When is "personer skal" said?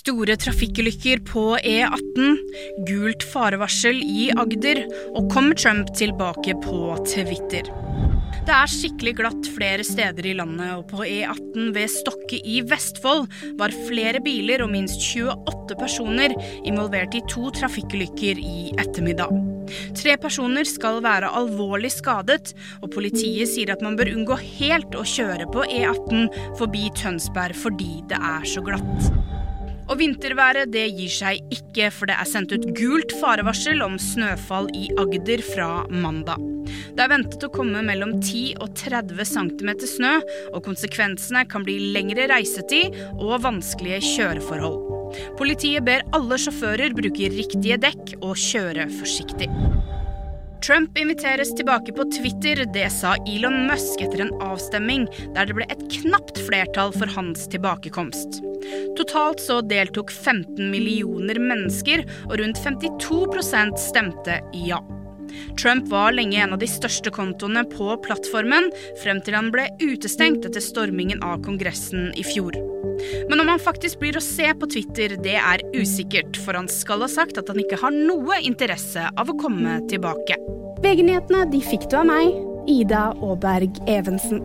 20.22-21.02